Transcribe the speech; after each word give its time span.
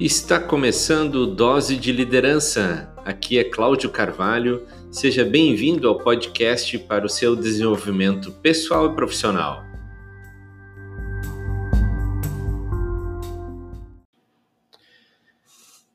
Está 0.00 0.40
começando 0.40 1.26
Dose 1.26 1.76
de 1.76 1.92
Liderança. 1.92 2.90
Aqui 3.04 3.38
é 3.38 3.44
Cláudio 3.44 3.90
Carvalho. 3.90 4.66
Seja 4.90 5.26
bem-vindo 5.26 5.86
ao 5.86 5.98
podcast 5.98 6.78
para 6.78 7.04
o 7.04 7.08
seu 7.08 7.36
desenvolvimento 7.36 8.32
pessoal 8.32 8.90
e 8.90 8.94
profissional. 8.94 9.62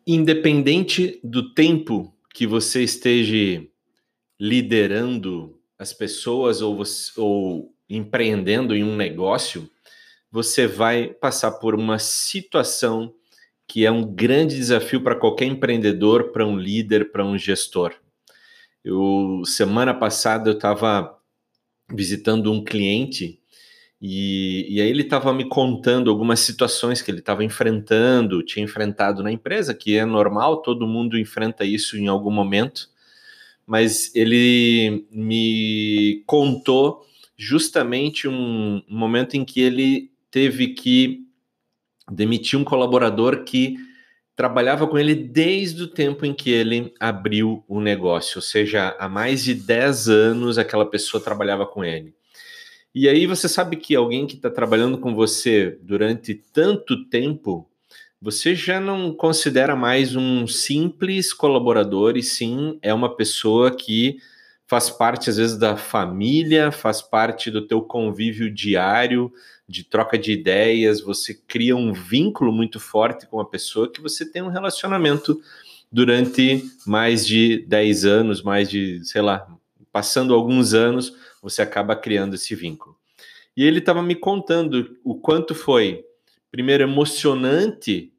Independente 0.06 1.20
do 1.24 1.52
tempo 1.56 2.16
que 2.32 2.46
você 2.46 2.84
esteja 2.84 3.66
liderando 4.40 5.60
as 5.80 5.94
pessoas 5.94 6.62
ou, 6.62 6.80
ou 7.18 7.74
empreendendo 7.90 8.75
em 8.75 8.83
um 8.83 8.96
negócio, 8.96 9.68
você 10.32 10.68
vai 10.68 11.07
passar 11.07 11.54
por 11.54 11.74
uma 11.74 11.97
situação 11.97 13.11
que 13.68 13.86
é 13.86 13.92
um 13.92 14.04
grande 14.04 14.55
desafio 14.55 15.01
para 15.01 15.15
qualquer 15.15 15.46
empreendedor, 15.46 16.32
para 16.32 16.46
um 16.46 16.57
líder, 16.57 17.11
para 17.11 17.25
um 17.25 17.37
gestor. 17.37 17.93
Eu 18.83 19.42
semana 19.46 19.93
passada 19.93 20.50
eu 20.50 20.56
estava 20.56 21.18
visitando 21.92 22.51
um 22.51 22.64
cliente 22.64 23.39
e, 24.01 24.68
e 24.70 24.82
aí 24.82 24.89
ele 24.89 25.01
estava 25.01 25.33
me 25.33 25.47
contando 25.47 26.11
algumas 26.11 26.39
situações 26.42 27.01
que 27.01 27.09
ele 27.09 27.20
estava 27.20 27.43
enfrentando, 27.43 28.43
tinha 28.43 28.64
enfrentado 28.64 29.23
na 29.23 29.32
empresa, 29.32 29.73
que 29.73 29.97
é 29.97 30.06
normal, 30.06 30.61
todo 30.61 30.87
mundo 30.87 31.18
enfrenta 31.18 31.65
isso 31.65 31.97
em 31.97 32.08
algum 32.08 32.31
momento, 32.31 32.89
mas 33.66 34.14
ele 34.16 35.08
me 35.09 36.23
contou 36.28 37.03
justamente 37.38 38.28
um, 38.28 38.81
momento 38.88 39.36
em 39.36 39.44
que 39.44 39.59
ele 39.59 40.11
teve 40.30 40.70
que 40.70 41.25
demitiu 42.11 42.59
um 42.59 42.64
colaborador 42.64 43.44
que 43.44 43.75
trabalhava 44.36 44.86
com 44.86 44.98
ele 44.98 45.16
desde 45.16 45.84
o 45.84 45.88
tempo 45.88 46.25
em 46.25 46.34
que 46.34 46.52
ele 46.52 46.94
abriu 47.00 47.64
o 47.67 47.80
negócio, 47.80 48.38
ou 48.38 48.42
seja, 48.42 48.95
há 49.00 49.08
mais 49.08 49.44
de 49.44 49.53
10 49.53 50.09
anos 50.09 50.58
aquela 50.58 50.86
pessoa 50.86 51.23
trabalhava 51.23 51.66
com 51.66 51.84
ele. 51.84 52.14
E 52.94 53.08
aí 53.09 53.25
você 53.25 53.47
sabe 53.47 53.78
que 53.78 53.95
alguém 53.95 54.28
que 54.28 54.36
está 54.36 54.50
trabalhando 54.50 54.97
com 54.97 55.14
você 55.14 55.78
durante 55.81 56.34
tanto 56.34 57.06
tempo, 57.06 57.70
você 58.22 58.56
já 58.56 58.80
não 58.80 59.14
considera 59.14 59.75
mais 59.75 60.16
um 60.16 60.47
simples 60.47 61.34
colaborador, 61.34 62.17
e 62.17 62.23
sim 62.23 62.78
é 62.81 62.94
uma 62.94 63.16
pessoa 63.16 63.69
que 63.69 64.17
faz 64.68 64.90
parte, 64.90 65.30
às 65.30 65.38
vezes, 65.38 65.58
da 65.58 65.78
família, 65.78 66.72
faz 66.72 67.02
parte 67.02 67.52
do 67.52 67.66
teu 67.66 67.82
convívio 67.82 68.52
diário, 68.52 69.32
de 69.68 69.84
troca 69.84 70.18
de 70.18 70.32
ideias, 70.32 71.02
você 71.02 71.34
cria 71.34 71.76
um 71.76 71.92
vínculo 71.92 72.52
muito 72.52 72.80
forte 72.80 73.26
com 73.26 73.40
a 73.40 73.46
pessoa 73.46 73.92
que 73.92 74.02
você 74.02 74.30
tem 74.30 74.42
um 74.42 74.50
relacionamento 74.50 75.40
durante 75.92 76.64
mais 76.86 77.26
de 77.26 77.66
10 77.68 78.06
anos, 78.06 78.44
mais 78.44 78.70
de, 78.70 79.04
sei 79.04 79.22
lá, 79.22 79.48
passando 79.92 80.34
alguns 80.34 80.74
anos, 80.74 81.16
você 81.42 81.62
acaba 81.62 81.96
criando 81.96 82.36
esse 82.36 82.54
vínculo. 82.54 82.96
E 83.56 83.64
ele 83.64 83.80
estava 83.80 84.04
me 84.04 84.16
contando 84.16 84.98
o 85.04 85.16
quanto 85.16 85.56
foi, 85.56 86.04
primeiro, 86.52 86.84
emocionante, 86.84 88.12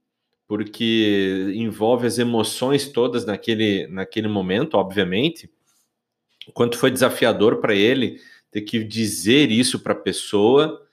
porque 0.49 1.53
envolve 1.55 2.07
as 2.07 2.19
emoções 2.19 2.89
todas 2.89 3.27
naquele, 3.27 3.87
naquele 3.89 4.29
momento, 4.29 4.75
obviamente, 4.75 5.51
quanto 6.53 6.79
foi 6.79 6.91
desafiador 6.91 7.61
para 7.61 7.75
ele 7.75 8.21
ter 8.51 8.63
que 8.63 8.83
dizer 8.83 9.51
isso 9.51 9.81
para 9.81 9.93
a 9.93 9.97
pessoa 9.97 10.87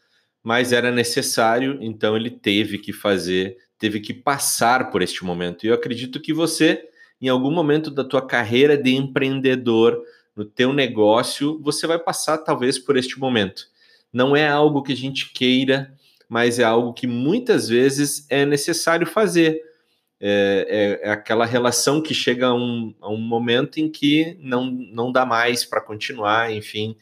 mas 0.44 0.73
era 0.73 0.92
necessário, 0.92 1.78
então 1.80 2.18
ele 2.18 2.30
teve 2.30 2.78
que 2.78 2.92
fazer, 2.92 3.58
teve 3.80 4.02
que 4.02 4.14
passar 4.14 4.92
por 4.92 5.02
este 5.02 5.24
momento. 5.24 5.63
E 5.63 5.69
eu 5.69 5.74
acredito 5.74 6.19
que 6.19 6.34
você, 6.34 6.84
em 7.22 7.30
algum 7.30 7.50
momento 7.50 7.90
da 7.90 8.03
tua 8.03 8.22
carreira 8.22 8.78
de 8.78 8.94
empreendedor, 8.94 10.03
no 10.36 10.44
teu 10.44 10.74
negócio, 10.74 11.59
você 11.62 11.88
vai 11.88 11.97
passar 11.97 12.40
talvez 12.40 12.78
por 12.78 12.97
este 12.97 13.18
momento. 13.18 13.68
Não 14.12 14.36
é 14.36 14.47
algo 14.47 14.84
que 14.84 14.92
a 14.92 14.97
gente 14.97 15.31
queira, 15.31 15.94
mas 16.28 16.59
é 16.59 16.63
algo 16.63 16.92
que 16.92 17.08
muitas 17.08 17.69
vezes 17.69 18.25
é 18.30 18.46
necessário 18.46 19.08
fazer. 19.08 19.62
É, 20.25 21.00
é, 21.03 21.09
é 21.09 21.11
aquela 21.11 21.45
relação 21.45 22.01
que 22.01 22.13
chega 22.13 22.47
a 22.47 22.53
um, 22.53 22.95
a 23.01 23.09
um 23.09 23.17
momento 23.17 23.78
em 23.78 23.89
que 23.89 24.38
não, 24.39 24.72
não 24.72 25.11
dá 25.11 25.25
mais 25.25 25.66
para 25.66 25.81
continuar, 25.81 26.53
enfim, 26.53 26.95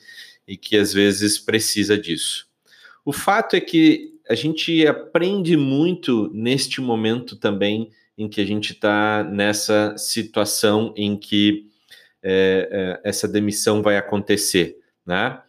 e 0.47 0.57
que 0.57 0.75
às 0.75 0.91
vezes 0.91 1.37
precisa 1.37 1.95
disso. 1.95 2.47
O 3.05 3.13
fato 3.13 3.55
é 3.55 3.61
que 3.61 4.19
a 4.27 4.33
gente 4.33 4.87
aprende 4.87 5.55
muito 5.55 6.31
neste 6.33 6.81
momento 6.81 7.35
também 7.35 7.91
em 8.17 8.27
que 8.27 8.41
a 8.41 8.45
gente 8.45 8.73
está 8.73 9.23
nessa 9.23 9.95
situação 9.97 10.93
em 10.95 11.17
que 11.17 11.67
é, 12.23 12.69
é, 13.03 13.09
essa 13.09 13.27
demissão 13.27 13.81
vai 13.81 13.97
acontecer, 13.97 14.77
né? 15.05 15.41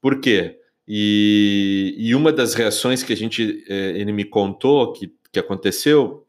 Por 0.00 0.20
quê? 0.20 0.60
E, 0.86 1.94
e 1.98 2.14
uma 2.14 2.32
das 2.32 2.54
reações 2.54 3.02
que 3.02 3.12
a 3.12 3.16
gente 3.16 3.64
é, 3.68 3.98
ele 3.98 4.12
me 4.12 4.24
contou 4.24 4.92
que, 4.92 5.12
que 5.32 5.38
aconteceu 5.38 6.25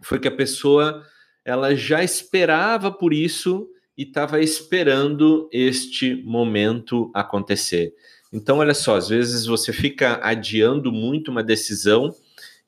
foi 0.00 0.18
que 0.18 0.28
a 0.28 0.34
pessoa 0.34 1.04
ela 1.44 1.74
já 1.74 2.02
esperava 2.02 2.90
por 2.90 3.12
isso 3.12 3.68
e 3.96 4.02
estava 4.02 4.40
esperando 4.40 5.48
este 5.52 6.22
momento 6.24 7.10
acontecer. 7.14 7.94
Então, 8.32 8.58
olha 8.58 8.74
só, 8.74 8.96
às 8.96 9.08
vezes 9.08 9.46
você 9.46 9.72
fica 9.72 10.20
adiando 10.22 10.92
muito 10.92 11.30
uma 11.30 11.42
decisão 11.42 12.14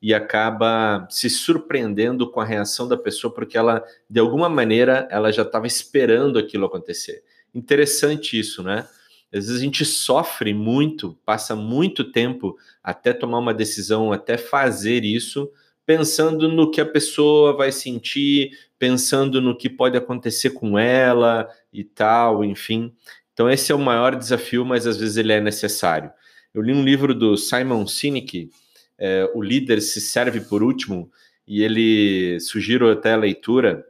e 0.03 0.15
acaba 0.15 1.07
se 1.11 1.29
surpreendendo 1.29 2.31
com 2.31 2.41
a 2.41 2.45
reação 2.45 2.89
da 2.89 2.97
pessoa 2.97 3.33
porque 3.33 3.59
ela, 3.59 3.85
de 4.09 4.19
alguma 4.19 4.49
maneira, 4.49 5.07
ela 5.11 5.31
já 5.31 5.43
estava 5.43 5.67
esperando 5.67 6.39
aquilo 6.39 6.65
acontecer. 6.65 7.23
Interessante 7.55 8.39
isso, 8.39 8.63
né? 8.63 8.89
Às 9.33 9.47
vezes 9.47 9.61
a 9.61 9.65
gente 9.65 9.85
sofre 9.85 10.55
muito, 10.55 11.17
passa 11.25 11.55
muito 11.55 12.11
tempo 12.11 12.57
até 12.83 13.13
tomar 13.13 13.39
uma 13.39 13.55
decisão, 13.55 14.11
até 14.11 14.37
fazer 14.37 15.05
isso, 15.05 15.51
pensando 15.91 16.47
no 16.47 16.71
que 16.71 16.81
a 16.81 16.87
pessoa 16.87 17.53
vai 17.53 17.73
sentir, 17.73 18.57
pensando 18.79 19.41
no 19.41 19.59
que 19.59 19.69
pode 19.69 19.97
acontecer 19.97 20.51
com 20.51 20.79
ela 20.79 21.49
e 21.73 21.83
tal, 21.83 22.45
enfim. 22.45 22.95
Então, 23.33 23.51
esse 23.51 23.73
é 23.73 23.75
o 23.75 23.79
maior 23.79 24.15
desafio, 24.15 24.65
mas 24.65 24.87
às 24.87 24.99
vezes 24.99 25.17
ele 25.17 25.33
é 25.33 25.41
necessário. 25.41 26.09
Eu 26.55 26.63
li 26.63 26.73
um 26.73 26.85
livro 26.85 27.13
do 27.13 27.37
Simon 27.37 27.89
Sinek, 27.89 28.51
é, 28.97 29.29
O 29.35 29.43
Líder 29.43 29.81
se 29.81 30.01
Serve 30.01 30.43
por 30.43 30.63
Último, 30.63 31.11
e 31.45 31.61
ele 31.61 32.39
sugiro 32.39 32.89
até 32.89 33.15
a 33.15 33.17
leitura, 33.17 33.85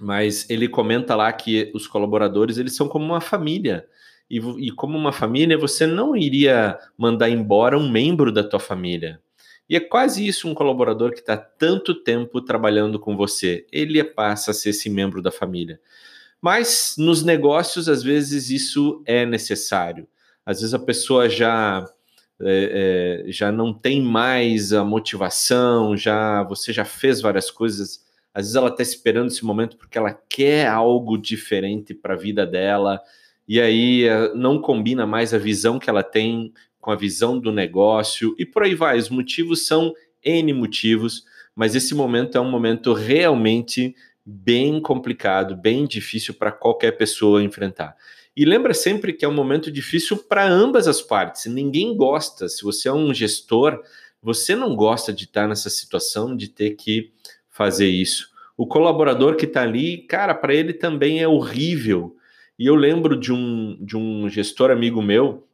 mas 0.00 0.50
ele 0.50 0.66
comenta 0.66 1.14
lá 1.14 1.32
que 1.32 1.70
os 1.72 1.86
colaboradores 1.86 2.58
eles 2.58 2.74
são 2.74 2.88
como 2.88 3.04
uma 3.04 3.20
família. 3.20 3.86
E, 4.28 4.38
e 4.38 4.72
como 4.72 4.98
uma 4.98 5.12
família, 5.12 5.56
você 5.56 5.86
não 5.86 6.16
iria 6.16 6.76
mandar 6.98 7.30
embora 7.30 7.78
um 7.78 7.88
membro 7.88 8.32
da 8.32 8.42
tua 8.42 8.58
família. 8.58 9.20
E 9.70 9.76
é 9.76 9.80
quase 9.80 10.26
isso 10.26 10.48
um 10.48 10.54
colaborador 10.54 11.12
que 11.12 11.20
está 11.20 11.36
tanto 11.36 11.94
tempo 11.94 12.42
trabalhando 12.42 12.98
com 12.98 13.16
você. 13.16 13.64
Ele 13.70 14.02
passa 14.02 14.50
a 14.50 14.54
ser 14.54 14.70
esse 14.70 14.90
membro 14.90 15.22
da 15.22 15.30
família. 15.30 15.80
Mas 16.42 16.96
nos 16.98 17.22
negócios, 17.22 17.88
às 17.88 18.02
vezes, 18.02 18.50
isso 18.50 19.00
é 19.06 19.24
necessário. 19.24 20.08
Às 20.44 20.58
vezes 20.58 20.74
a 20.74 20.78
pessoa 20.78 21.28
já 21.28 21.86
é, 22.42 23.22
é, 23.28 23.30
já 23.30 23.52
não 23.52 23.72
tem 23.72 24.02
mais 24.02 24.72
a 24.72 24.82
motivação, 24.82 25.96
já 25.96 26.42
você 26.42 26.72
já 26.72 26.84
fez 26.84 27.20
várias 27.20 27.48
coisas. 27.48 28.04
Às 28.34 28.46
vezes 28.46 28.56
ela 28.56 28.70
está 28.70 28.82
esperando 28.82 29.28
esse 29.28 29.44
momento 29.44 29.76
porque 29.76 29.98
ela 29.98 30.12
quer 30.28 30.66
algo 30.66 31.16
diferente 31.16 31.94
para 31.94 32.14
a 32.14 32.16
vida 32.16 32.44
dela, 32.44 33.00
e 33.46 33.60
aí 33.60 34.04
é, 34.04 34.34
não 34.34 34.60
combina 34.60 35.06
mais 35.06 35.34
a 35.34 35.38
visão 35.38 35.78
que 35.78 35.90
ela 35.90 36.02
tem 36.02 36.52
com 36.80 36.90
a 36.90 36.96
visão 36.96 37.38
do 37.38 37.52
negócio, 37.52 38.34
e 38.38 38.46
por 38.46 38.62
aí 38.62 38.74
vai. 38.74 38.98
Os 38.98 39.08
motivos 39.08 39.66
são 39.66 39.92
N 40.24 40.52
motivos, 40.52 41.24
mas 41.54 41.74
esse 41.74 41.94
momento 41.94 42.38
é 42.38 42.40
um 42.40 42.50
momento 42.50 42.92
realmente 42.92 43.94
bem 44.24 44.80
complicado, 44.80 45.56
bem 45.56 45.86
difícil 45.86 46.34
para 46.34 46.52
qualquer 46.52 46.92
pessoa 46.92 47.42
enfrentar. 47.42 47.96
E 48.36 48.44
lembra 48.44 48.72
sempre 48.72 49.12
que 49.12 49.24
é 49.24 49.28
um 49.28 49.34
momento 49.34 49.70
difícil 49.70 50.16
para 50.16 50.48
ambas 50.48 50.86
as 50.86 51.02
partes. 51.02 51.46
Ninguém 51.46 51.96
gosta. 51.96 52.48
Se 52.48 52.62
você 52.62 52.88
é 52.88 52.92
um 52.92 53.12
gestor, 53.12 53.82
você 54.22 54.54
não 54.54 54.76
gosta 54.76 55.12
de 55.12 55.24
estar 55.24 55.48
nessa 55.48 55.68
situação 55.68 56.36
de 56.36 56.48
ter 56.48 56.70
que 56.70 57.12
fazer 57.48 57.88
isso. 57.88 58.28
O 58.56 58.66
colaborador 58.66 59.36
que 59.36 59.46
está 59.46 59.62
ali, 59.62 59.98
cara, 59.98 60.34
para 60.34 60.54
ele 60.54 60.72
também 60.72 61.20
é 61.20 61.26
horrível. 61.26 62.16
E 62.58 62.66
eu 62.66 62.74
lembro 62.74 63.18
de 63.18 63.32
um, 63.32 63.76
de 63.80 63.96
um 63.96 64.28
gestor 64.28 64.70
amigo 64.70 65.02
meu 65.02 65.46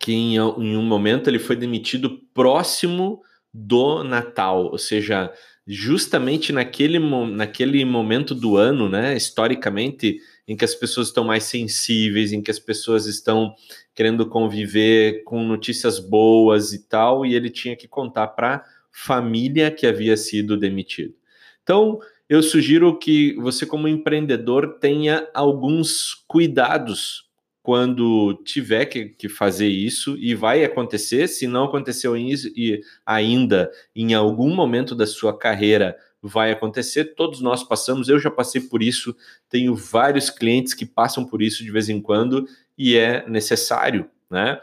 que 0.00 0.12
em, 0.12 0.36
em 0.36 0.76
um 0.76 0.82
momento 0.82 1.28
ele 1.28 1.38
foi 1.38 1.54
demitido 1.54 2.18
próximo 2.32 3.22
do 3.52 4.02
Natal, 4.02 4.70
ou 4.70 4.78
seja, 4.78 5.30
justamente 5.66 6.52
naquele, 6.52 6.98
naquele 6.98 7.84
momento 7.84 8.34
do 8.34 8.56
ano, 8.56 8.88
né, 8.88 9.16
historicamente, 9.16 10.18
em 10.48 10.56
que 10.56 10.64
as 10.64 10.74
pessoas 10.74 11.08
estão 11.08 11.24
mais 11.24 11.44
sensíveis, 11.44 12.32
em 12.32 12.42
que 12.42 12.50
as 12.50 12.58
pessoas 12.58 13.06
estão 13.06 13.54
querendo 13.94 14.26
conviver 14.26 15.22
com 15.24 15.44
notícias 15.44 15.98
boas 15.98 16.72
e 16.72 16.88
tal, 16.88 17.26
e 17.26 17.34
ele 17.34 17.50
tinha 17.50 17.76
que 17.76 17.86
contar 17.86 18.28
para 18.28 18.54
a 18.56 18.64
família 18.90 19.70
que 19.70 19.86
havia 19.86 20.16
sido 20.16 20.56
demitido. 20.56 21.14
Então, 21.62 21.98
eu 22.28 22.42
sugiro 22.42 22.98
que 22.98 23.34
você, 23.34 23.66
como 23.66 23.86
empreendedor, 23.86 24.78
tenha 24.80 25.28
alguns 25.34 26.14
cuidados 26.26 27.29
quando 27.62 28.34
tiver 28.44 28.86
que, 28.86 29.10
que, 29.10 29.28
fazer 29.28 29.68
isso, 29.68 30.16
e 30.18 30.34
vai 30.34 30.64
acontecer, 30.64 31.28
se 31.28 31.46
não 31.46 31.64
aconteceu 31.64 32.16
isso, 32.16 32.48
e 32.56 32.80
ainda 33.04 33.70
em 33.94 34.14
algum 34.14 34.54
momento 34.54 34.94
da 34.94 35.06
sua 35.06 35.36
carreira 35.36 35.96
vai 36.22 36.52
acontecer, 36.52 37.14
todos 37.14 37.40
nós 37.40 37.62
passamos, 37.62 38.08
eu 38.08 38.18
já 38.18 38.30
passei 38.30 38.60
por 38.60 38.82
isso, 38.82 39.14
tenho 39.48 39.74
vários 39.74 40.30
clientes 40.30 40.74
que 40.74 40.86
passam 40.86 41.24
por 41.24 41.42
isso 41.42 41.62
de 41.62 41.70
vez 41.70 41.88
em 41.88 42.00
quando, 42.00 42.46
e 42.76 42.96
é 42.96 43.28
necessário, 43.28 44.08
né? 44.30 44.58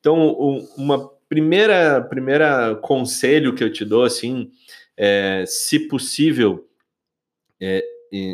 Então, 0.00 0.36
uma 0.76 1.10
primeira, 1.28 2.00
primeira 2.00 2.76
conselho 2.76 3.54
que 3.54 3.62
eu 3.62 3.72
te 3.72 3.84
dou, 3.84 4.04
assim, 4.04 4.50
é, 4.96 5.44
se 5.46 5.80
possível, 5.80 6.66
é, 7.60 7.84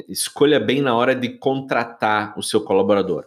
escolha 0.09 0.61
bem 0.61 0.81
na 0.81 0.95
hora 0.95 1.15
de 1.15 1.31
contratar 1.31 2.39
o 2.39 2.43
seu 2.43 2.61
colaborador. 2.61 3.25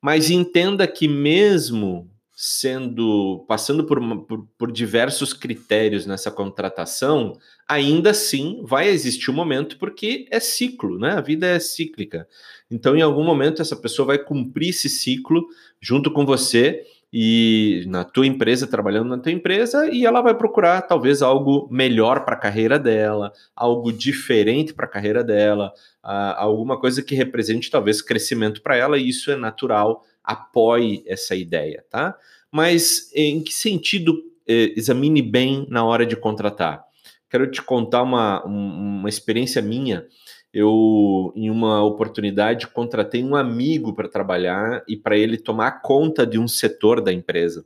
Mas 0.00 0.30
entenda 0.30 0.86
que 0.86 1.08
mesmo 1.08 2.10
sendo 2.40 3.44
passando 3.48 3.84
por, 3.84 3.98
por, 4.24 4.46
por, 4.56 4.70
diversos 4.70 5.32
critérios 5.32 6.06
nessa 6.06 6.30
contratação, 6.30 7.36
ainda 7.68 8.10
assim 8.10 8.62
vai 8.64 8.86
existir 8.86 9.28
um 9.32 9.34
momento 9.34 9.76
porque 9.76 10.28
é 10.30 10.38
ciclo, 10.38 11.00
né? 11.00 11.14
A 11.14 11.20
vida 11.20 11.48
é 11.48 11.58
cíclica. 11.58 12.28
Então, 12.70 12.96
em 12.96 13.02
algum 13.02 13.24
momento, 13.24 13.60
essa 13.60 13.74
pessoa 13.74 14.06
vai 14.06 14.18
cumprir 14.18 14.68
esse 14.68 14.88
ciclo 14.88 15.44
junto 15.80 16.12
com 16.12 16.24
você 16.24 16.84
e 17.12 17.84
na 17.86 18.04
tua 18.04 18.26
empresa, 18.26 18.66
trabalhando 18.66 19.08
na 19.08 19.18
tua 19.18 19.32
empresa, 19.32 19.88
e 19.90 20.04
ela 20.04 20.20
vai 20.20 20.34
procurar 20.34 20.82
talvez 20.82 21.22
algo 21.22 21.66
melhor 21.70 22.24
para 22.24 22.34
a 22.34 22.38
carreira 22.38 22.78
dela, 22.78 23.32
algo 23.56 23.92
diferente 23.92 24.74
para 24.74 24.86
a 24.86 24.90
carreira 24.90 25.24
dela, 25.24 25.72
uh, 26.04 26.36
alguma 26.36 26.78
coisa 26.78 27.02
que 27.02 27.14
represente 27.14 27.70
talvez 27.70 28.02
crescimento 28.02 28.60
para 28.60 28.76
ela, 28.76 28.98
e 28.98 29.08
isso 29.08 29.30
é 29.30 29.36
natural, 29.36 30.04
apoie 30.22 31.02
essa 31.06 31.34
ideia, 31.34 31.82
tá? 31.90 32.14
Mas 32.52 33.10
em 33.14 33.42
que 33.42 33.52
sentido 33.52 34.22
eh, 34.46 34.72
examine 34.76 35.22
bem 35.22 35.66
na 35.70 35.84
hora 35.84 36.04
de 36.04 36.16
contratar? 36.16 36.84
Quero 37.30 37.50
te 37.50 37.60
contar 37.62 38.02
uma, 38.02 38.42
uma 38.44 39.08
experiência 39.08 39.60
minha 39.60 40.06
eu, 40.52 41.32
em 41.36 41.50
uma 41.50 41.82
oportunidade, 41.82 42.66
contratei 42.68 43.22
um 43.22 43.36
amigo 43.36 43.92
para 43.94 44.08
trabalhar 44.08 44.82
e 44.88 44.96
para 44.96 45.16
ele 45.16 45.36
tomar 45.36 45.82
conta 45.82 46.26
de 46.26 46.38
um 46.38 46.48
setor 46.48 47.00
da 47.00 47.12
empresa. 47.12 47.64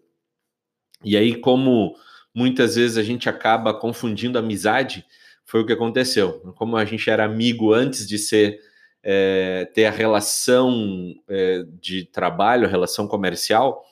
E 1.04 1.16
aí, 1.16 1.34
como 1.34 1.94
muitas 2.34 2.76
vezes 2.76 2.96
a 2.96 3.02
gente 3.02 3.28
acaba 3.28 3.74
confundindo 3.74 4.38
amizade, 4.38 5.04
foi 5.44 5.60
o 5.60 5.66
que 5.66 5.72
aconteceu. 5.72 6.40
Como 6.56 6.76
a 6.76 6.84
gente 6.84 7.08
era 7.08 7.24
amigo 7.24 7.72
antes 7.72 8.06
de 8.06 8.18
ser 8.18 8.60
é, 9.02 9.68
ter 9.74 9.86
a 9.86 9.90
relação 9.90 11.14
é, 11.28 11.64
de 11.80 12.04
trabalho, 12.04 12.66
a 12.66 12.70
relação 12.70 13.06
comercial, 13.08 13.84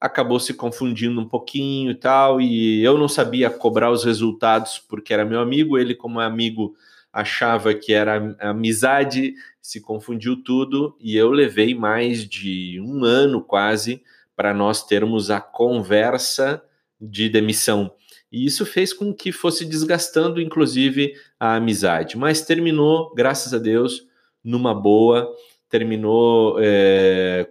acabou 0.00 0.40
se 0.40 0.54
confundindo 0.54 1.20
um 1.20 1.28
pouquinho 1.28 1.90
e 1.90 1.94
tal, 1.94 2.40
e 2.40 2.82
eu 2.82 2.98
não 2.98 3.08
sabia 3.08 3.50
cobrar 3.50 3.90
os 3.90 4.04
resultados 4.04 4.78
porque 4.78 5.12
era 5.12 5.24
meu 5.24 5.40
amigo, 5.40 5.78
ele 5.78 5.94
como 5.94 6.20
amigo 6.20 6.74
achava 7.14 7.72
que 7.72 7.92
era 7.92 8.36
amizade, 8.40 9.34
se 9.62 9.80
confundiu 9.80 10.42
tudo 10.42 10.96
e 11.00 11.16
eu 11.16 11.30
levei 11.30 11.72
mais 11.72 12.28
de 12.28 12.80
um 12.80 13.04
ano 13.04 13.40
quase 13.40 14.02
para 14.34 14.52
nós 14.52 14.84
termos 14.84 15.30
a 15.30 15.40
conversa 15.40 16.60
de 17.00 17.28
demissão. 17.28 17.94
E 18.32 18.44
isso 18.44 18.66
fez 18.66 18.92
com 18.92 19.14
que 19.14 19.30
fosse 19.30 19.64
desgastando, 19.64 20.40
inclusive, 20.40 21.14
a 21.38 21.54
amizade. 21.54 22.18
Mas 22.18 22.42
terminou, 22.42 23.14
graças 23.14 23.54
a 23.54 23.58
Deus, 23.58 24.08
numa 24.42 24.74
boa, 24.74 25.32
terminou 25.70 26.56
é, 26.58 27.48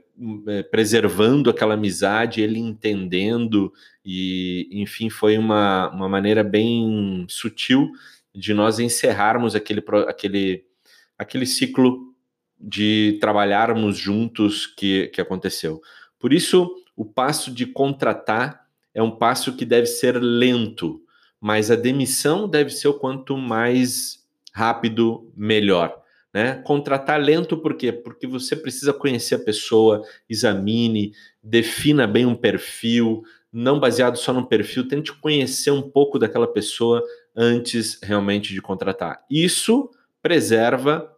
preservando 0.69 1.49
aquela 1.49 1.75
amizade, 1.75 2.41
ele 2.41 2.59
entendendo, 2.59 3.71
e 4.03 4.67
enfim, 4.73 5.09
foi 5.09 5.37
uma, 5.37 5.89
uma 5.91 6.09
maneira 6.09 6.43
bem 6.43 7.25
sutil 7.29 7.89
de 8.33 8.53
nós 8.53 8.79
encerrarmos 8.79 9.55
aquele, 9.55 9.83
aquele, 10.07 10.65
aquele 11.17 11.45
ciclo 11.45 12.13
de 12.59 13.17
trabalharmos 13.19 13.97
juntos 13.97 14.65
que, 14.65 15.07
que 15.07 15.19
aconteceu. 15.19 15.81
Por 16.17 16.31
isso, 16.31 16.73
o 16.95 17.03
passo 17.03 17.51
de 17.51 17.65
contratar 17.65 18.65
é 18.93 19.01
um 19.01 19.11
passo 19.11 19.55
que 19.55 19.65
deve 19.65 19.87
ser 19.87 20.17
lento, 20.21 21.01
mas 21.39 21.69
a 21.69 21.75
demissão 21.75 22.47
deve 22.47 22.69
ser 22.69 22.87
o 22.87 22.93
quanto 22.93 23.35
mais 23.37 24.23
rápido, 24.53 25.31
melhor. 25.35 26.01
Né? 26.33 26.55
Contratar 26.63 27.19
lento 27.19 27.57
por 27.57 27.75
quê? 27.75 27.91
Porque 27.91 28.25
você 28.25 28.55
precisa 28.55 28.93
conhecer 28.93 29.35
a 29.35 29.39
pessoa, 29.39 30.01
examine, 30.29 31.13
defina 31.41 32.07
bem 32.07 32.25
um 32.25 32.35
perfil, 32.35 33.23
não 33.51 33.79
baseado 33.79 34.15
só 34.17 34.33
no 34.33 34.47
perfil, 34.47 34.87
tente 34.87 35.13
conhecer 35.13 35.71
um 35.71 35.81
pouco 35.81 36.17
daquela 36.17 36.47
pessoa 36.47 37.03
antes 37.35 37.99
realmente 38.01 38.53
de 38.53 38.61
contratar. 38.61 39.23
Isso 39.29 39.89
preserva 40.21 41.09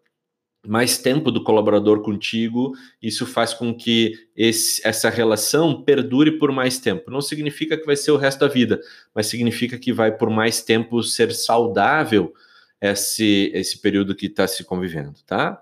mais 0.67 0.97
tempo 0.97 1.31
do 1.31 1.43
colaborador 1.43 2.01
contigo, 2.01 2.73
isso 3.01 3.25
faz 3.25 3.53
com 3.53 3.73
que 3.73 4.13
esse, 4.35 4.85
essa 4.85 5.09
relação 5.09 5.83
perdure 5.83 6.39
por 6.39 6.51
mais 6.51 6.79
tempo. 6.79 7.11
Não 7.11 7.21
significa 7.21 7.77
que 7.77 7.85
vai 7.85 7.95
ser 7.95 8.11
o 8.11 8.17
resto 8.17 8.39
da 8.39 8.47
vida, 8.47 8.81
mas 9.13 9.27
significa 9.27 9.77
que 9.77 9.93
vai 9.93 10.11
por 10.11 10.29
mais 10.29 10.61
tempo 10.61 11.03
ser 11.03 11.33
saudável 11.33 12.33
esse, 12.81 13.51
esse 13.53 13.79
período 13.79 14.15
que 14.15 14.25
está 14.25 14.47
se 14.47 14.63
convivendo, 14.63 15.19
tá? 15.25 15.61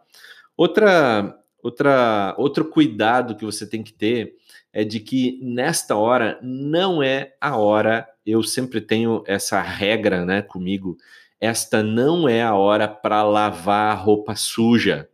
Outra, 0.56 1.38
outra, 1.62 2.36
outro 2.38 2.66
cuidado 2.66 3.36
que 3.36 3.46
você 3.46 3.68
tem 3.68 3.84
que 3.84 3.94
ter 3.94 4.36
é 4.72 4.84
de 4.84 5.00
que 5.00 5.40
nesta 5.42 5.96
hora 5.96 6.40
não 6.42 7.04
é 7.04 7.36
a 7.40 7.58
hora 7.58 8.08
eu 8.26 8.44
sempre 8.44 8.82
tenho 8.82 9.24
essa 9.28 9.62
regra, 9.62 10.26
né, 10.26 10.42
comigo. 10.42 10.98
Esta 11.40 11.84
não 11.84 12.28
é 12.28 12.42
a 12.42 12.56
hora 12.56 12.88
para 12.88 13.24
lavar 13.24 13.92
a 13.92 13.96
roupa 13.96 14.36
suja, 14.36 15.10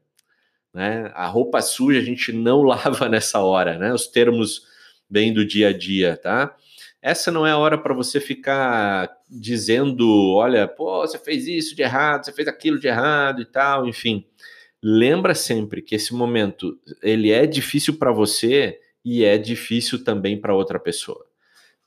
né? 0.73 1.11
A 1.15 1.25
roupa 1.25 1.61
suja 1.61 1.99
a 1.99 2.03
gente 2.03 2.31
não 2.31 2.61
lava 2.63 3.09
nessa 3.09 3.39
hora, 3.39 3.77
né? 3.77 3.91
Os 3.93 4.07
termos 4.07 4.67
bem 5.09 5.33
do 5.33 5.45
dia 5.45 5.69
a 5.69 5.73
dia, 5.77 6.15
tá? 6.17 6.55
Essa 7.01 7.31
não 7.31 7.47
é 7.47 7.51
a 7.51 7.57
hora 7.57 7.77
para 7.77 7.93
você 7.93 8.19
ficar 8.19 9.09
dizendo, 9.29 10.33
olha, 10.33 10.67
pô, 10.67 11.01
você 11.01 11.17
fez 11.17 11.47
isso 11.47 11.75
de 11.75 11.81
errado, 11.81 12.25
você 12.25 12.33
fez 12.33 12.47
aquilo 12.47 12.77
de 12.77 12.87
errado 12.87 13.41
e 13.41 13.45
tal, 13.45 13.87
enfim. 13.87 14.25
Lembra 14.83 15.33
sempre 15.33 15.81
que 15.81 15.95
esse 15.95 16.13
momento 16.13 16.77
ele 17.01 17.31
é 17.31 17.45
difícil 17.45 17.97
para 17.97 18.11
você 18.11 18.79
e 19.03 19.23
é 19.23 19.37
difícil 19.37 20.03
também 20.03 20.39
para 20.39 20.53
outra 20.53 20.79
pessoa. 20.79 21.28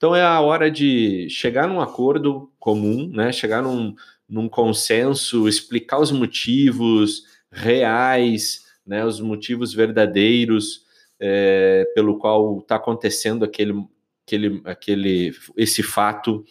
Então 0.02 0.16
é 0.16 0.22
a 0.24 0.40
hora 0.40 0.68
de 0.68 1.28
chegar 1.30 1.68
num 1.68 1.80
acordo 1.80 2.50
comum, 2.58 3.08
né? 3.14 3.30
Chegar 3.30 3.62
num, 3.62 3.94
num 4.28 4.48
consenso, 4.48 5.46
explicar 5.46 6.00
os 6.00 6.10
motivos 6.10 7.22
reais, 7.52 8.64
né? 8.84 9.04
Os 9.04 9.20
motivos 9.20 9.72
verdadeiros 9.72 10.82
é, 11.20 11.86
pelo 11.94 12.18
qual 12.18 12.58
está 12.58 12.74
acontecendo 12.74 13.44
aquele, 13.44 13.86
aquele, 14.26 14.60
aquele, 14.64 15.32
esse 15.56 15.84
fato. 15.84 16.44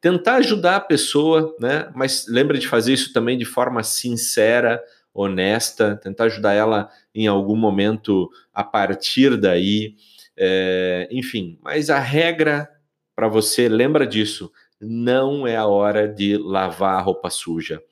Tentar 0.00 0.36
ajudar 0.36 0.76
a 0.76 0.80
pessoa, 0.80 1.56
né? 1.58 1.90
Mas 1.96 2.28
lembra 2.28 2.56
de 2.56 2.68
fazer 2.68 2.92
isso 2.92 3.12
também 3.12 3.36
de 3.36 3.44
forma 3.44 3.82
sincera, 3.82 4.80
honesta, 5.12 5.96
tentar 5.96 6.26
ajudar 6.26 6.52
ela 6.52 6.88
em 7.12 7.26
algum 7.26 7.56
momento 7.56 8.30
a 8.54 8.62
partir 8.62 9.36
daí. 9.36 9.96
É, 10.36 11.08
enfim, 11.10 11.58
mas 11.64 11.90
a 11.90 11.98
regra 11.98 12.70
para 13.14 13.28
você, 13.28 13.68
lembra 13.68 14.06
disso, 14.06 14.50
não 14.80 15.46
é 15.46 15.56
a 15.56 15.66
hora 15.66 16.08
de 16.08 16.36
lavar 16.36 16.98
a 16.98 17.00
roupa 17.00 17.30
suja. 17.30 17.82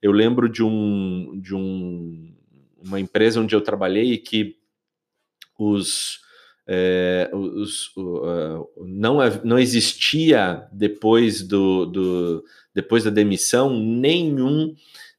Eu 0.00 0.12
lembro 0.12 0.48
de 0.48 0.62
um 0.62 1.38
de 1.40 1.54
um, 1.54 2.32
uma 2.84 3.00
empresa 3.00 3.40
onde 3.40 3.54
eu 3.54 3.60
trabalhei 3.60 4.18
que 4.18 4.56
os, 5.58 6.20
é, 6.66 7.30
os 7.32 7.88
uh, 7.96 8.68
não, 8.84 9.18
não 9.42 9.58
existia 9.58 10.68
depois 10.70 11.42
do, 11.42 11.86
do 11.86 12.44
depois 12.74 13.04
da 13.04 13.10
demissão 13.10 13.78
nenhum 13.80 14.74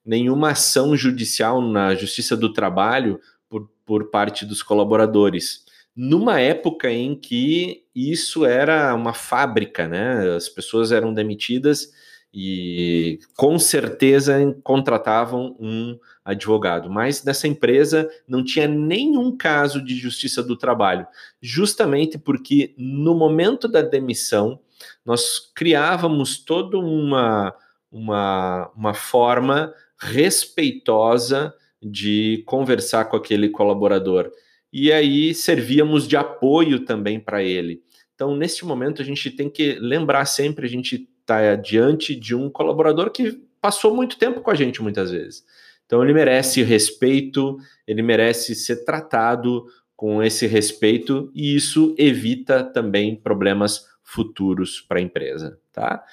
nenhuma 0.06 0.52
ação 0.52 0.96
judicial 0.96 1.62
na 1.62 1.94
Justiça 1.94 2.38
do 2.38 2.54
Trabalho 2.54 3.20
por, 3.50 3.70
por 3.86 4.10
parte 4.10 4.46
dos 4.46 4.64
colaboradores 4.64 5.66
numa 5.98 6.40
época 6.40 6.92
em 6.92 7.16
que 7.16 7.84
isso 7.96 8.46
era 8.46 8.94
uma 8.94 9.16
fábrica, 9.16 9.88
né? 9.88 10.36
As 10.36 10.48
pessoas 10.48 10.92
eram 10.92 11.12
demitidas 11.12 11.92
e 12.32 13.20
com 13.36 13.58
certeza 13.58 14.56
contratavam 14.64 15.56
um 15.60 15.98
advogado, 16.24 16.88
mas 16.90 17.24
nessa 17.24 17.48
empresa 17.48 18.08
não 18.28 18.44
tinha 18.44 18.68
nenhum 18.68 19.36
caso 19.36 19.84
de 19.84 19.96
justiça 19.96 20.44
do 20.44 20.56
trabalho, 20.56 21.08
justamente 21.42 22.18
porque 22.18 22.76
no 22.78 23.16
momento 23.16 23.68
da 23.68 23.82
demissão 23.82 24.60
nós 25.04 25.52
criávamos 25.56 26.38
toda 26.38 26.78
uma 26.78 27.56
uma, 27.92 28.70
uma 28.76 28.94
forma 28.94 29.74
respeitosa 30.00 31.54
de 31.82 32.44
conversar 32.46 33.06
com 33.06 33.16
aquele 33.16 33.50
colaborador. 33.50 34.32
E 34.72 34.92
aí 34.92 35.34
servíamos 35.34 36.08
de 36.08 36.18
apoio 36.18 36.82
também 36.82 37.20
para 37.20 37.44
ele. 37.44 37.82
Então, 38.16 38.36
neste 38.36 38.66
momento, 38.66 39.02
a 39.02 39.06
gente 39.06 39.32
tem 39.32 39.50
que 39.50 39.74
lembrar 39.80 40.26
sempre: 40.26 40.66
a 40.66 40.70
gente 40.70 41.08
está 41.22 41.56
diante 41.56 42.16
de 42.16 42.36
um 42.36 42.50
colaborador 42.50 43.12
que 43.12 43.40
passou 43.62 43.96
muito 43.96 44.18
tempo 44.18 44.42
com 44.42 44.52
a 44.52 44.56
gente 44.56 44.82
muitas 44.82 45.12
vezes. 45.12 45.44
Então, 45.86 46.04
ele 46.04 46.14
merece 46.14 46.64
respeito, 46.64 47.58
ele 47.88 48.02
merece 48.02 48.54
ser 48.56 48.84
tratado 48.84 49.66
com 49.96 50.22
esse 50.22 50.46
respeito 50.46 51.32
e 51.34 51.56
isso 51.56 51.96
evita 51.98 52.64
também 52.64 53.16
problemas 53.16 53.88
futuros 54.04 54.80
para 54.80 55.00
a 55.00 55.02
empresa, 55.02 55.60
tá? 55.74 56.04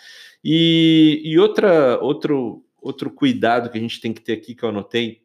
E, 0.43 1.21
e 1.25 1.39
outra, 1.39 1.99
outro, 2.01 2.65
outro 2.81 3.11
cuidado 3.11 3.71
que 3.71 3.79
a 3.79 3.81
gente 3.81 4.01
tem 4.01 4.13
que 4.13 4.23
ter 4.23 4.33
aqui 4.33 4.55
que 4.55 4.65
eu 4.65 4.71
anotei 4.71 5.24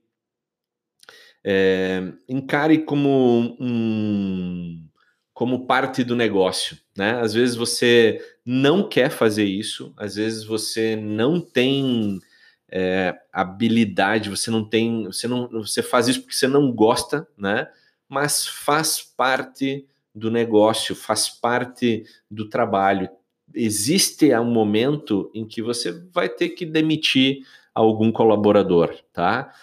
é, 1.43 2.11
encare 2.27 2.79
como 2.79 3.55
um 3.59 4.85
como 5.33 5.65
parte 5.65 6.03
do 6.03 6.17
negócio, 6.17 6.77
né? 6.97 7.21
Às 7.21 7.33
vezes 7.33 7.55
você 7.55 8.21
não 8.45 8.89
quer 8.89 9.09
fazer 9.09 9.45
isso, 9.45 9.93
às 9.95 10.15
vezes 10.15 10.43
você 10.43 10.97
não 10.97 11.39
tem 11.39 12.19
é, 12.69 13.15
habilidade, 13.31 14.29
você 14.29 14.51
não 14.51 14.67
tem, 14.67 15.05
você 15.05 15.29
não, 15.29 15.47
você 15.49 15.81
faz 15.81 16.09
isso 16.09 16.21
porque 16.21 16.35
você 16.35 16.47
não 16.47 16.69
gosta, 16.73 17.25
né? 17.37 17.69
Mas 18.09 18.47
faz 18.47 19.01
parte 19.01 19.87
do 20.13 20.29
negócio, 20.29 20.93
faz 20.93 21.29
parte 21.29 22.03
do 22.29 22.49
trabalho. 22.49 23.09
Existe 23.55 24.33
um 24.35 24.51
momento 24.51 25.31
em 25.33 25.47
que 25.47 25.61
você 25.61 25.91
vai 26.11 26.27
ter 26.27 26.49
que 26.49 26.65
demitir 26.65 27.45
algum 27.73 28.11
colaborador, 28.11 28.93
tá? 29.13 29.53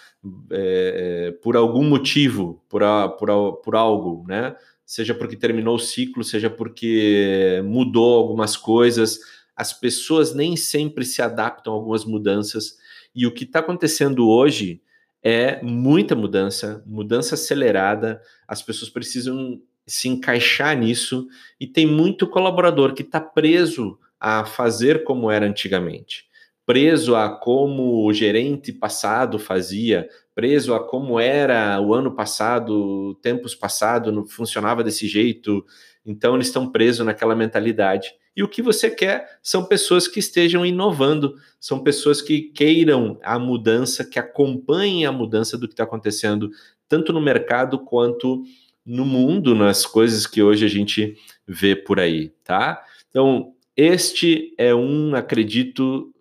É, 0.51 1.35
por 1.43 1.57
algum 1.57 1.85
motivo, 1.85 2.63
por, 2.69 2.83
por, 3.19 3.57
por 3.63 3.77
algo, 3.77 4.25
né? 4.27 4.55
seja 4.87 5.13
porque 5.13 5.37
terminou 5.37 5.75
o 5.75 5.81
ciclo, 5.81 6.23
seja 6.23 6.49
porque 6.49 7.61
mudou 7.65 8.17
algumas 8.17 8.57
coisas. 8.57 9.19
As 9.55 9.73
pessoas 9.73 10.33
nem 10.33 10.57
sempre 10.57 11.05
se 11.05 11.21
adaptam 11.21 11.73
a 11.73 11.77
algumas 11.77 12.05
mudanças. 12.05 12.79
E 13.13 13.27
o 13.27 13.35
que 13.35 13.43
está 13.43 13.59
acontecendo 13.59 14.29
hoje 14.29 14.81
é 15.23 15.61
muita 15.61 16.15
mudança, 16.15 16.85
mudança 16.87 17.35
acelerada. 17.35 18.23
As 18.47 18.63
pessoas 18.63 18.89
precisam 18.89 19.61
se 19.85 20.09
encaixar 20.09 20.77
nisso 20.79 21.27
e 21.59 21.67
tem 21.67 21.87
muito 21.87 22.27
colaborador 22.27 22.95
que 22.95 23.03
está 23.03 23.21
preso 23.21 23.99
a 24.21 24.45
fazer 24.45 25.03
como 25.05 25.31
era 25.31 25.47
antigamente, 25.47 26.27
preso 26.67 27.15
a 27.15 27.31
como 27.31 28.05
o 28.05 28.13
gerente 28.13 28.73
passado 28.73 29.39
fazia, 29.39 30.09
preso 30.35 30.75
a 30.75 30.85
como 30.85 31.19
era 31.19 31.81
o 31.81 31.95
ano 31.95 32.15
passado, 32.15 33.15
tempos 33.23 33.55
passados, 33.55 34.13
não 34.13 34.27
funcionava 34.27 34.83
desse 34.83 35.07
jeito. 35.07 35.65
Então 36.05 36.35
eles 36.35 36.49
estão 36.49 36.71
presos 36.71 37.07
naquela 37.07 37.37
mentalidade. 37.37 38.13
E 38.37 38.43
o 38.43 38.49
que 38.49 38.61
você 38.61 38.91
quer 38.91 39.39
são 39.43 39.65
pessoas 39.65 40.07
que 40.07 40.19
estejam 40.19 40.67
inovando, 40.67 41.37
são 41.59 41.83
pessoas 41.83 42.21
que 42.21 42.43
queiram 42.43 43.19
a 43.23 43.39
mudança, 43.39 44.05
que 44.05 44.19
acompanhem 44.19 45.07
a 45.07 45.13
mudança 45.13 45.57
do 45.57 45.67
que 45.67 45.73
está 45.73 45.85
acontecendo, 45.85 46.51
tanto 46.87 47.13
no 47.13 47.21
mercado 47.21 47.79
quanto 47.79 48.43
no 48.85 49.07
mundo, 49.07 49.55
nas 49.55 49.87
coisas 49.87 50.27
que 50.27 50.43
hoje 50.43 50.67
a 50.67 50.69
gente 50.69 51.17
vê 51.47 51.75
por 51.75 51.99
aí, 51.99 52.29
tá? 52.45 52.85
Então, 53.09 53.55
este 53.77 54.55
é 54.59 54.75
um, 54.75 55.15
acredito, 55.15 56.13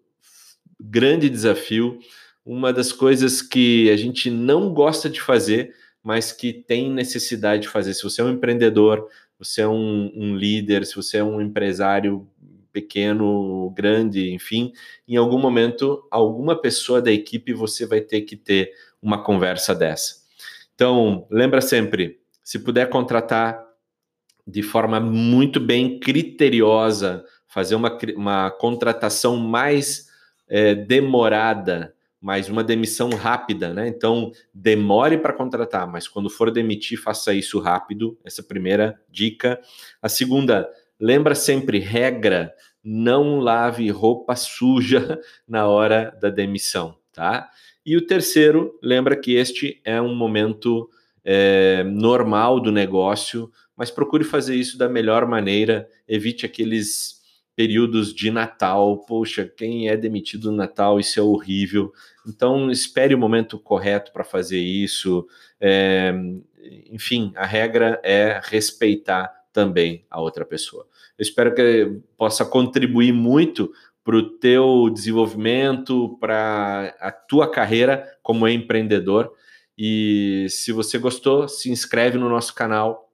grande 0.89 1.29
desafio 1.29 1.99
uma 2.45 2.71
das 2.71 2.91
coisas 2.91 3.41
que 3.41 3.89
a 3.89 3.97
gente 3.97 4.29
não 4.29 4.71
gosta 4.71 5.09
de 5.09 5.19
fazer, 5.19 5.73
mas 6.03 6.31
que 6.31 6.53
tem 6.53 6.91
necessidade 6.91 7.63
de 7.63 7.69
fazer. 7.69 7.93
Se 7.95 8.03
você 8.03 8.21
é 8.21 8.23
um 8.23 8.29
empreendedor, 8.29 9.07
você 9.39 9.61
é 9.61 9.67
um, 9.67 10.11
um 10.15 10.35
líder, 10.35 10.85
se 10.85 10.95
você 10.95 11.17
é 11.17 11.23
um 11.23 11.41
empresário 11.41 12.27
pequeno, 12.71 13.71
grande, 13.71 14.31
enfim, 14.31 14.73
em 15.07 15.15
algum 15.15 15.39
momento, 15.39 16.05
alguma 16.11 16.59
pessoa 16.61 17.01
da 17.01 17.11
equipe 17.11 17.53
você 17.53 17.85
vai 17.85 18.01
ter 18.01 18.21
que 18.21 18.35
ter 18.35 18.71
uma 19.01 19.23
conversa 19.23 19.73
dessa. 19.73 20.25
Então, 20.75 21.25
lembra 21.31 21.61
sempre, 21.61 22.19
se 22.43 22.59
puder 22.59 22.89
contratar 22.89 23.63
de 24.45 24.61
forma 24.61 24.99
muito 24.99 25.59
bem 25.59 25.99
criteriosa, 25.99 27.25
fazer 27.47 27.75
uma, 27.75 27.97
uma 28.15 28.51
contratação 28.51 29.37
mais 29.37 30.09
é, 30.47 30.75
demorada, 30.75 31.93
mas 32.21 32.49
uma 32.49 32.63
demissão 32.63 33.09
rápida, 33.09 33.73
né? 33.73 33.87
Então, 33.87 34.31
demore 34.53 35.17
para 35.17 35.33
contratar, 35.33 35.87
mas 35.87 36.07
quando 36.07 36.29
for 36.29 36.49
demitir, 36.49 36.99
faça 36.99 37.33
isso 37.33 37.59
rápido. 37.59 38.17
Essa 38.23 38.41
é 38.41 38.43
primeira 38.43 38.99
dica. 39.09 39.59
A 40.01 40.09
segunda, 40.09 40.67
lembra 40.99 41.35
sempre 41.35 41.79
regra, 41.79 42.53
não 42.83 43.39
lave 43.39 43.89
roupa 43.89 44.35
suja 44.35 45.19
na 45.47 45.67
hora 45.67 46.17
da 46.21 46.29
demissão, 46.29 46.97
tá? 47.13 47.49
E 47.85 47.95
o 47.95 48.05
terceiro, 48.05 48.79
lembra 48.81 49.15
que 49.15 49.35
este 49.35 49.79
é 49.85 50.01
um 50.01 50.15
momento 50.15 50.89
é, 51.23 51.83
normal 51.83 52.59
do 52.59 52.71
negócio, 52.71 53.51
mas 53.75 53.91
procure 53.91 54.23
fazer 54.23 54.55
isso 54.55 54.77
da 54.77 54.89
melhor 54.89 55.27
maneira, 55.27 55.87
evite 56.07 56.45
aqueles 56.45 57.21
períodos 57.55 58.13
de 58.13 58.29
Natal. 58.29 59.05
Poxa, 59.05 59.45
quem 59.45 59.89
é 59.89 59.95
demitido 59.95 60.51
no 60.51 60.57
Natal, 60.57 60.99
isso 60.99 61.19
é 61.19 61.23
horrível. 61.23 61.91
Então, 62.27 62.69
espere 62.69 63.15
o 63.15 63.17
momento 63.17 63.57
correto 63.57 64.11
para 64.11 64.23
fazer 64.23 64.59
isso. 64.59 65.25
É, 65.59 66.13
enfim, 66.91 67.31
a 67.35 67.45
regra 67.45 67.99
é 68.03 68.41
respeitar 68.43 69.33
também 69.53 70.05
a 70.09 70.19
outra 70.19 70.45
pessoa. 70.45 70.85
Eu 71.17 71.23
espero 71.23 71.55
que 71.55 71.99
possa 72.17 72.43
contribuir 72.43 73.13
muito 73.13 73.71
para 74.03 74.17
o 74.17 74.37
teu 74.37 74.89
desenvolvimento, 74.93 76.17
para 76.19 76.95
a 76.99 77.11
tua 77.11 77.49
carreira 77.49 78.17
como 78.21 78.47
empreendedor. 78.47 79.33
E 79.77 80.45
se 80.49 80.71
você 80.71 80.97
gostou, 80.97 81.47
se 81.47 81.71
inscreve 81.71 82.17
no 82.17 82.29
nosso 82.29 82.53
canal, 82.53 83.11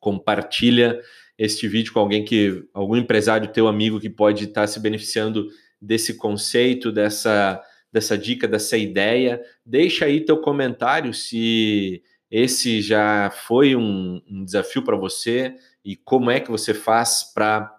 compartilha 0.00 1.00
este 1.38 1.68
vídeo 1.68 1.92
com 1.92 2.00
alguém 2.00 2.24
que, 2.24 2.64
algum 2.72 2.96
empresário 2.96 3.52
teu 3.52 3.68
amigo 3.68 4.00
que 4.00 4.08
pode 4.08 4.44
estar 4.44 4.62
tá 4.62 4.66
se 4.66 4.80
beneficiando 4.80 5.48
desse 5.80 6.14
conceito, 6.14 6.90
dessa, 6.90 7.62
dessa 7.92 8.16
dica, 8.16 8.48
dessa 8.48 8.76
ideia. 8.76 9.40
Deixa 9.64 10.06
aí 10.06 10.24
teu 10.24 10.38
comentário 10.38 11.12
se 11.12 12.02
esse 12.30 12.80
já 12.80 13.30
foi 13.30 13.76
um, 13.76 14.20
um 14.28 14.44
desafio 14.44 14.82
para 14.82 14.96
você 14.96 15.54
e 15.84 15.94
como 15.94 16.30
é 16.30 16.40
que 16.40 16.50
você 16.50 16.74
faz 16.74 17.30
para 17.34 17.72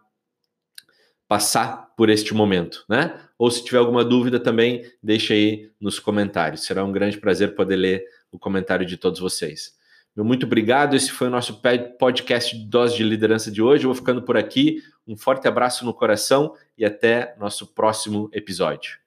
passar 1.28 1.94
por 1.98 2.10
este 2.10 2.34
momento, 2.34 2.86
né? 2.88 3.20
Ou 3.38 3.52
se 3.52 3.64
tiver 3.64 3.80
alguma 3.80 4.04
dúvida 4.04 4.40
também, 4.40 4.90
deixa 5.04 5.34
aí 5.34 5.70
nos 5.80 6.00
comentários. 6.00 6.64
Será 6.64 6.86
um 6.86 6.92
grande 6.92 7.18
prazer 7.18 7.54
poder 7.54 7.76
ler 7.76 8.06
o 8.32 8.40
comentário 8.40 8.86
de 8.86 8.98
todos 8.98 9.20
vocês. 9.20 9.77
Muito 10.24 10.46
obrigado. 10.46 10.96
Esse 10.96 11.12
foi 11.12 11.28
o 11.28 11.32
nosso 11.32 11.62
podcast 12.00 12.56
Dose 12.66 12.98
de 12.98 13.04
Liderança 13.04 13.52
de 13.52 13.62
hoje. 13.62 13.84
Eu 13.84 13.90
vou 13.90 13.96
ficando 13.96 14.22
por 14.22 14.38
aqui. 14.38 14.82
Um 15.08 15.16
forte 15.16 15.48
abraço 15.48 15.86
no 15.86 15.94
coração 15.94 16.54
e 16.78 16.84
até 16.84 17.36
nosso 17.40 17.68
próximo 17.68 18.30
episódio. 18.34 18.98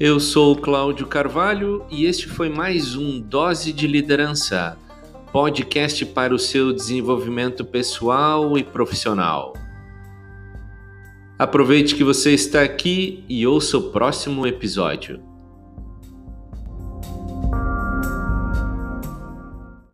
Eu 0.00 0.18
sou 0.18 0.56
Cláudio 0.56 1.06
Carvalho 1.06 1.86
e 1.88 2.06
este 2.06 2.26
foi 2.26 2.48
mais 2.48 2.96
um 2.96 3.20
Dose 3.20 3.72
de 3.72 3.86
Liderança, 3.86 4.76
podcast 5.30 6.04
para 6.06 6.34
o 6.34 6.40
seu 6.40 6.72
desenvolvimento 6.72 7.64
pessoal 7.64 8.58
e 8.58 8.64
profissional. 8.64 9.52
Aproveite 11.38 11.94
que 11.94 12.04
você 12.04 12.32
está 12.32 12.62
aqui 12.62 13.24
e 13.28 13.46
ouça 13.46 13.78
o 13.78 13.90
próximo 13.90 14.46
episódio. 14.46 15.31